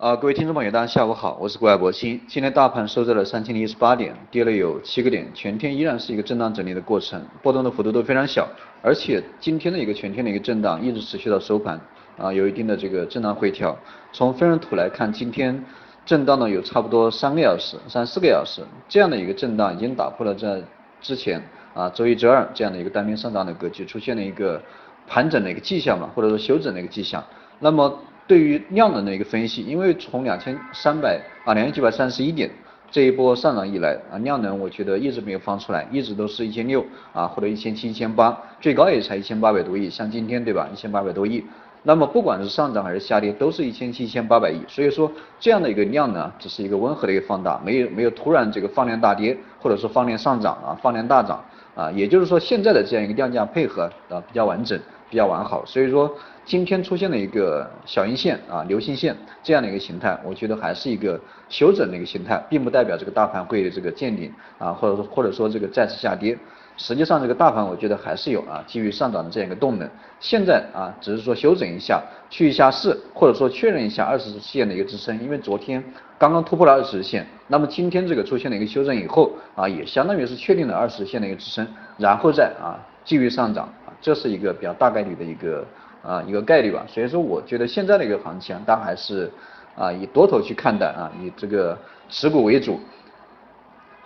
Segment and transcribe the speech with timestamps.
[0.00, 2.18] 啊，各位听众朋友，大家下午好，我是郭爱博鑫。
[2.26, 8.48] 今天大盘收在了三千零一十八点，跌了有七个点，全天依然是一个震荡整理的过程，波动的幅度都非常小，
[8.80, 11.78] 而且今天的一个全天的一个震荡一直持续到收盘，
[12.16, 13.76] 啊，有一定的这个震荡回调。
[14.10, 15.62] 从分时图来看，今天
[16.06, 20.62] 震荡呢有差不多三个小时、三四个小时，这样的一个震荡已经打破了在
[21.02, 21.42] 之前
[21.74, 24.62] 啊周一、周二这样的一个单边上涨的格局，出现了一个
[25.06, 27.22] 盘整的一个迹象嘛，或者说休整的一个迹象。
[27.62, 27.98] 那么
[28.30, 32.48] 对于量能的一个分析，因为从两千三百啊两千九百三十一点
[32.88, 41.44] 这一波上涨以来啊，量能我觉得一直没有放出来，一直都是一千六啊或者一千七、一千八，最高也才一千八百多亿，像今天对吧，一千八百多亿。
[41.82, 44.60] 那么不管是上涨还是下跌，都是一千七千八百亿。
[44.68, 54.78] 所以说这样的一个量呢，只是一个温和的一个放大，没有没有突然这个放量大跌，或者说放量上涨啊，放量大涨啊，也就是说现在的这样一个量价配合啊比较完整。
[55.10, 56.08] 比较完好，所以说
[56.50, 61.16] 今天出现了一个小阴线啊，流星线这样的一个形态，我觉得还是一个
[61.48, 66.36] 休整的一个形态，并不代表这个大盘会这个见顶啊，或者说或者说这个再次下跌。
[66.76, 69.88] 实际上这个大盘我觉得还是有啊，基于上涨的这样一个动能。
[70.18, 75.80] 现在啊，只是说休整一下，去一下市，或者说确认一下二十日线的一个支撑，因为昨天
[76.18, 81.64] 刚刚突破了二十日线，那么今天这个出现了一个修正以后啊，也相当于是确定了二十日线的一个支撑，
[81.96, 83.94] 然后再啊继续上涨啊。
[84.00, 85.64] 这是一个比较大概率的一个
[86.02, 89.30] 啊一个概率吧，所以说我觉得现在的一个行情，大家还是
[89.76, 91.76] 啊以多头去看待啊，以这个
[92.08, 92.80] 持股为主。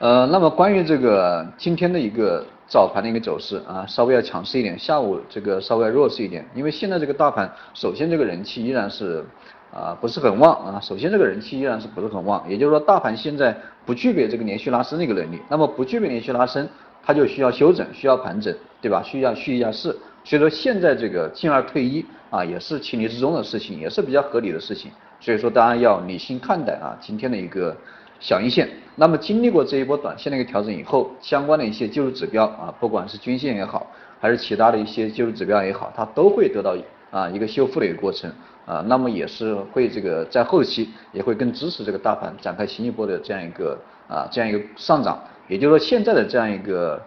[0.00, 9.24] 呃，那么关于这个今天的一个早盘的一个走势啊，稍微要强势一点，下午这个稍微要弱势一点，因为现在这个大盘，首先这个人气依然是
[9.72, 13.56] 啊不是很旺啊，首先这个人气依然是不是很旺，也就是说大盘现在
[13.86, 16.68] 不具备这个连续拉升的一个能力，那么不具备连续拉升。
[17.06, 19.02] 它就需要休整，需要盘整，对吧？
[19.02, 24.90] 需要续一下势，所以说现在这个进而退一啊，也是情理之中的事情，也是比较合理的事情。
[25.20, 27.76] 所以说大家要理性看待啊，今天的一个
[28.18, 28.68] 小阴线。
[28.96, 33.86] 那么经历过这一波短线的一个调整以后，相关的一些技术指标啊，不管是均线也好，
[34.20, 36.76] 还是其他的一些技术指标也好，它都会得到
[37.10, 38.30] 啊一个修复的一个过程
[38.66, 38.82] 啊。
[38.86, 43.78] 那么也是会这个在后期也会更支持这个大盘展开新一波的这样一个
[44.08, 45.22] 啊这样一个上涨。
[45.48, 47.00] 也就是说，现在的这样一个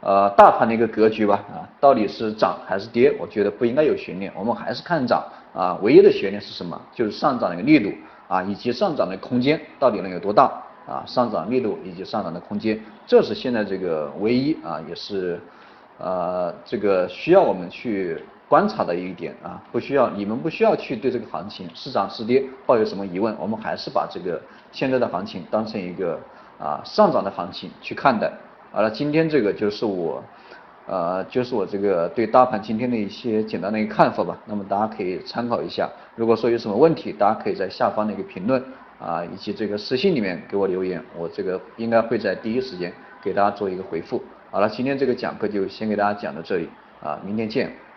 [0.00, 3.12] 呃大盘的一个格局吧，啊，到底是涨还是跌？
[3.18, 5.76] 我觉得不应该有悬念，我们还是看涨啊。
[5.82, 6.80] 唯一的悬念是什么？
[6.94, 7.92] 就是上涨的一个力度
[8.28, 10.44] 啊，以及上涨的空间到底能有多大
[10.86, 11.02] 啊？
[11.04, 15.40] 上涨力度以及上涨的空间，这是现在这个唯一啊，也是
[15.98, 19.60] 呃这个需要我们去观察的一点啊。
[19.72, 26.18] 不需要你们不需要去对这个行情是涨是跌抱有什么疑问，我们还是把这个现在的行情当成一个。
[26.60, 28.28] 啊，上涨的行情去看待。
[28.70, 30.22] 好了，今天这个就是我，
[30.86, 34.38] 呃，就是我这个对大盘今天的一些简单的一个看法吧。
[34.44, 35.88] 那么大家可以参考一下。
[36.16, 38.62] 如果说有什么问题，大家可以在下方的一个评论
[39.00, 42.92] 啊，以及这个私信里面给我留言，我这个应该会在第一时间
[43.22, 44.22] 给大家做一个回复。
[44.50, 46.68] 好了，今天这个讲课就先给大家讲到这里
[47.02, 47.87] 啊，明天见。